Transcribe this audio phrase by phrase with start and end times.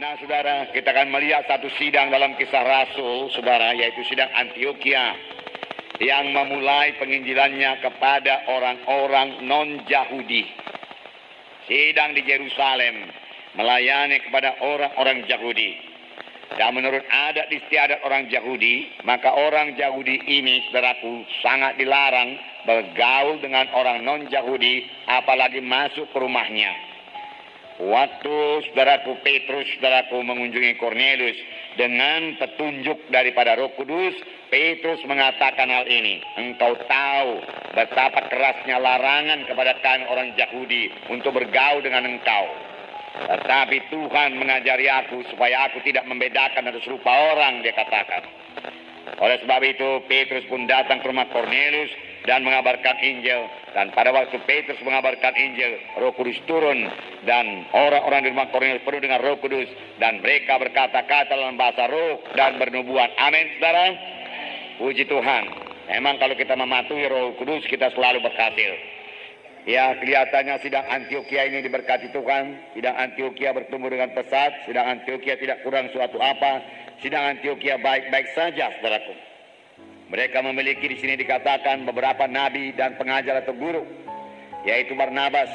[0.00, 5.12] Nah, saudara, kita akan melihat satu sidang dalam kisah Rasul, saudara, yaitu sidang Antioquia
[6.00, 10.48] yang memulai penginjilannya kepada orang-orang non-Yahudi.
[11.68, 13.12] Sidang di Yerusalem
[13.60, 15.76] melayani kepada orang-orang Yahudi.
[16.56, 23.68] Dan menurut adat istiadat orang Yahudi, maka orang Yahudi ini, saudaraku, sangat dilarang bergaul dengan
[23.76, 24.80] orang non-Yahudi,
[25.12, 26.89] apalagi masuk ke rumahnya.
[27.80, 28.36] Waktu
[28.68, 31.38] saudaraku Petrus, saudaraku mengunjungi Cornelius
[31.80, 34.12] dengan petunjuk daripada Roh Kudus,
[34.52, 36.20] Petrus mengatakan hal ini.
[36.36, 37.40] Engkau tahu
[37.72, 42.44] betapa kerasnya larangan kepada kami orang Yahudi untuk bergaul dengan engkau.
[43.16, 48.28] Tetapi Tuhan mengajari aku supaya aku tidak membedakan atau serupa orang, dia katakan.
[49.24, 51.90] Oleh sebab itu, Petrus pun datang ke rumah Cornelius
[52.28, 53.48] dan mengabarkan Injil.
[53.70, 56.90] Dan pada waktu Petrus mengabarkan Injil, Roh Kudus turun
[57.22, 59.70] dan orang-orang di rumah Kornelius penuh dengan Roh Kudus
[60.02, 63.14] dan mereka berkata-kata dalam bahasa Roh dan bernubuat.
[63.16, 63.94] Amin, saudara.
[64.82, 65.44] Puji Tuhan.
[65.90, 68.72] Memang kalau kita mematuhi Roh Kudus kita selalu berhasil.
[69.68, 72.72] Ya kelihatannya sidang Antioquia ini diberkati Tuhan.
[72.72, 74.64] Sidang Antioquia bertumbuh dengan pesat.
[74.64, 76.64] Sidang Antioquia tidak kurang suatu apa.
[77.04, 79.29] Sidang Antioquia baik-baik saja, saudaraku.
[80.10, 83.86] Mereka memiliki di sini dikatakan beberapa nabi dan pengajar atau guru,
[84.66, 85.48] yaitu Barnabas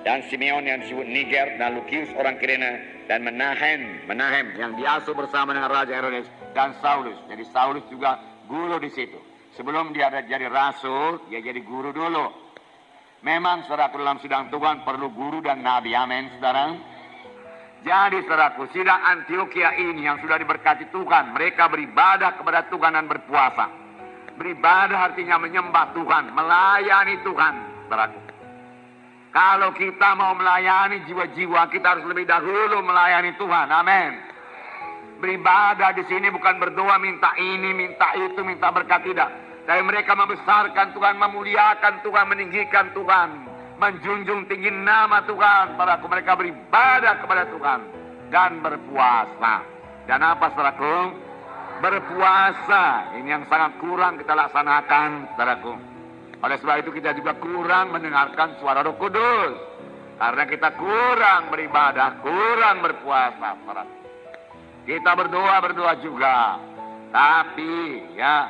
[0.00, 5.52] dan Simeon yang disebut Niger dan Lukius orang Kirene dan Menahem, Menahem yang diasuh bersama
[5.52, 6.24] dengan Raja Herodes
[6.56, 7.20] dan Saulus.
[7.28, 8.16] Jadi Saulus juga
[8.48, 9.20] guru di situ.
[9.60, 12.32] Sebelum dia ada jadi rasul, dia jadi guru dulu.
[13.24, 15.96] Memang saudara dalam sidang Tuhan perlu guru dan nabi.
[15.96, 16.95] Amin, saudara.
[17.84, 23.66] Jadi saudaraku, sidang Antioquia ini yang sudah diberkati Tuhan, mereka beribadah kepada Tuhan dan berpuasa.
[24.36, 27.54] Beribadah artinya menyembah Tuhan, melayani Tuhan,
[27.88, 28.20] saudaraku.
[29.32, 33.68] Kalau kita mau melayani jiwa-jiwa, kita harus lebih dahulu melayani Tuhan.
[33.68, 34.12] Amin.
[35.20, 39.28] Beribadah di sini bukan berdoa minta ini, minta itu, minta berkat tidak.
[39.68, 45.76] Tapi mereka membesarkan Tuhan, memuliakan Tuhan, meninggikan Tuhan menjunjung tinggi nama Tuhan.
[45.76, 47.80] Para mereka beribadah kepada Tuhan
[48.32, 49.54] dan berpuasa.
[50.06, 50.96] Dan apa saudaraku?
[51.82, 53.16] Berpuasa.
[53.20, 55.74] Ini yang sangat kurang kita laksanakan, saudaraku.
[56.40, 59.56] Oleh sebab itu kita juga kurang mendengarkan suara Roh Kudus.
[60.16, 63.96] Karena kita kurang beribadah, kurang berpuasa, saudaraku.
[64.86, 66.56] Kita berdoa, berdoa juga.
[67.10, 67.74] Tapi
[68.14, 68.46] ya,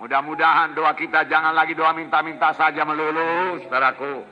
[0.00, 4.24] mudah-mudahan doa kita jangan lagi doa minta-minta saja melulu, saudaraku.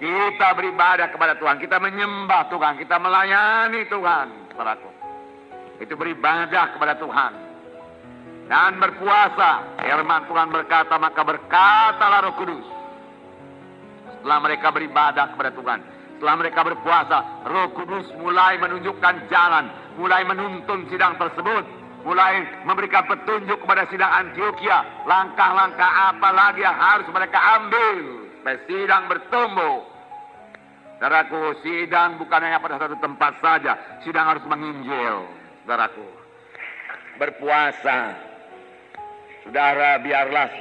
[0.00, 4.88] Kita beribadah kepada Tuhan, kita menyembah Tuhan, kita melayani Tuhan, saudaraku.
[5.76, 7.32] Itu beribadah kepada Tuhan.
[8.48, 12.64] Dan berpuasa, firman Tuhan berkata, maka berkatalah roh kudus.
[14.16, 15.78] Setelah mereka beribadah kepada Tuhan,
[16.16, 19.68] setelah mereka berpuasa, roh kudus mulai menunjukkan jalan,
[20.00, 21.64] mulai menuntun sidang tersebut,
[22.08, 28.20] mulai memberikan petunjuk kepada sidang Antioquia, langkah-langkah apa lagi yang harus mereka ambil
[28.68, 29.84] sidang bertumbuh.
[31.00, 33.72] Saudaraku, sidang bukan hanya pada satu tempat saja,
[34.04, 35.24] sidang harus menginjil,
[35.64, 36.04] saudaraku.
[37.16, 38.20] Berpuasa.
[39.40, 40.52] Saudara, biarlah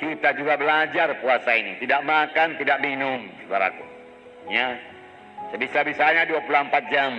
[0.00, 1.76] kita juga belajar puasa ini.
[1.76, 3.84] Tidak makan, tidak minum, saudaraku.
[4.48, 4.80] Ya,
[5.52, 7.12] sebisa-bisanya 24 jam.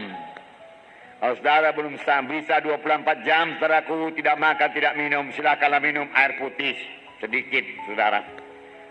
[1.22, 6.74] Kalau saudara belum bisa 24 jam, saudaraku tidak makan, tidak minum, silakanlah minum air putih
[7.22, 8.41] sedikit, saudara.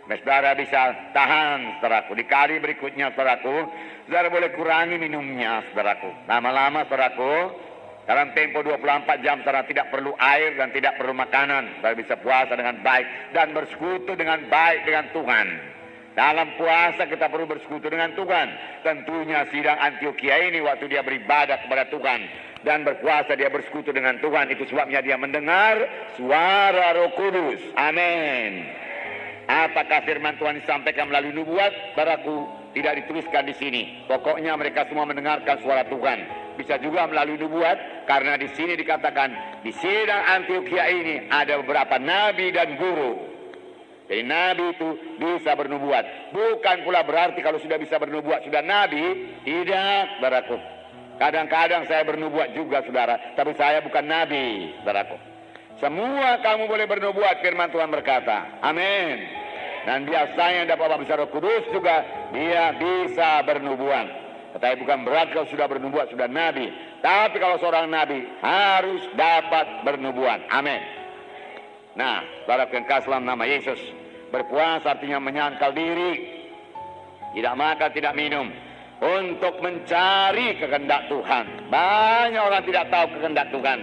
[0.09, 2.19] Saudara bisa tahan, saudaraku.
[2.19, 3.69] Di kali berikutnya, saudaraku,
[4.09, 6.11] saudara boleh kurangi minumnya, saudaraku.
[6.27, 7.55] Lama-lama, saudaraku,
[8.10, 11.78] dalam tempo 24 jam, saudara tidak perlu air dan tidak perlu makanan.
[11.78, 15.47] Saudara bisa puasa dengan baik dan bersekutu dengan baik dengan Tuhan.
[16.19, 18.49] Dalam puasa kita perlu bersekutu dengan Tuhan.
[18.83, 22.27] Tentunya sidang Antioquia ini waktu dia beribadah kepada Tuhan
[22.66, 24.50] dan berpuasa dia bersekutu dengan Tuhan.
[24.50, 25.78] Itu sebabnya dia mendengar
[26.19, 27.62] suara Roh Kudus.
[27.78, 28.66] Amin.
[29.50, 31.98] Apakah firman Tuhan disampaikan melalui nubuat?
[31.98, 33.82] Baraku tidak dituliskan di sini.
[34.06, 36.18] Pokoknya mereka semua mendengarkan suara Tuhan.
[36.54, 42.54] Bisa juga melalui nubuat karena di sini dikatakan di sidang Antioquia ini ada beberapa nabi
[42.54, 43.26] dan guru.
[44.06, 44.88] Jadi nabi itu
[45.18, 46.30] bisa bernubuat.
[46.30, 49.34] Bukan pula berarti kalau sudah bisa bernubuat sudah nabi.
[49.42, 50.58] Tidak, baraku.
[51.18, 53.34] Kadang-kadang saya bernubuat juga, saudara.
[53.34, 55.18] Tapi saya bukan nabi, saudaraku.
[55.80, 58.60] Semua kamu boleh bernubuat, firman Tuhan berkata.
[58.60, 59.40] Amin.
[59.91, 64.07] Dan biasanya dapat Bapak besar Roh Kudus juga dia bisa bernubuat.
[64.54, 66.71] Tetapi bukan berarti kalau sudah bernubuat sudah nabi.
[67.03, 70.47] Tapi kalau seorang nabi harus dapat bernubuat.
[70.47, 70.78] Amin.
[71.98, 73.83] Nah, saudara yang kasih nama Yesus.
[74.31, 76.39] Berpuasa artinya menyangkal diri.
[77.34, 78.47] Tidak makan, tidak minum.
[79.01, 81.72] untuk mencari kehendak Tuhan.
[81.72, 83.81] Banyak orang tidak tahu kehendak Tuhan.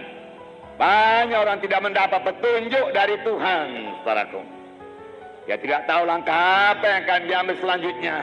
[0.78, 3.68] Banyak orang tidak mendapat petunjuk dari Tuhan,
[4.06, 4.57] saudaraku.
[5.48, 8.18] Dia tidak tahu langkah apa yang akan diambil selanjutnya.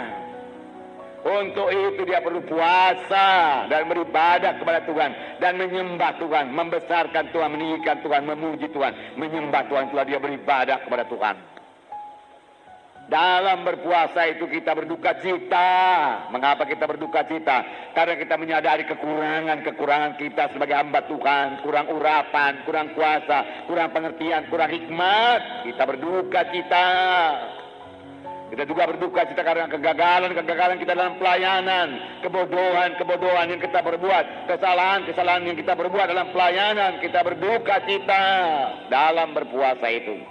[1.25, 8.05] Untuk itu dia perlu puasa dan beribadah kepada Tuhan dan menyembah Tuhan, membesarkan Tuhan, meninggikan
[8.05, 11.54] Tuhan, memuji Tuhan, menyembah Tuhan setelah dia beribadah kepada Tuhan.
[13.05, 15.73] Dalam berpuasa itu kita berduka cita.
[16.33, 17.61] Mengapa kita berduka cita?
[17.93, 21.61] Karena kita menyadari kekurangan-kekurangan kita sebagai hamba Tuhan.
[21.61, 25.69] Kurang urapan, kurang kuasa, kurang pengertian, kurang hikmat.
[25.69, 26.89] Kita berduka cita.
[28.49, 31.89] Kita juga berduka cita karena kegagalan-kegagalan kita dalam pelayanan.
[32.25, 34.49] Kebodohan-kebodohan yang kita berbuat.
[34.49, 37.05] Kesalahan-kesalahan yang kita berbuat dalam pelayanan.
[37.05, 38.25] Kita berduka cita
[38.89, 40.25] dalam berpuasa itu.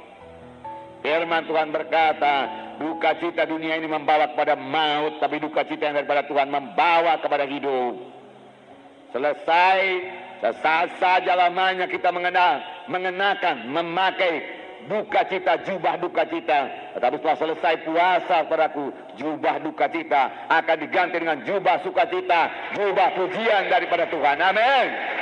[1.03, 6.27] Firman Tuhan berkata, duka cita dunia ini membawa kepada maut, tapi duka cita yang daripada
[6.27, 7.95] Tuhan membawa kepada hidup.
[9.15, 9.79] Selesai,
[10.43, 12.59] sesaat saja lamanya kita mengenal,
[12.91, 14.43] mengenakan, memakai
[14.91, 16.91] duka cita, jubah duka cita.
[16.99, 23.71] Tetapi setelah selesai puasa padaku, jubah duka cita akan diganti dengan jubah sukacita, jubah pujian
[23.71, 24.37] daripada Tuhan.
[24.43, 25.12] Amin.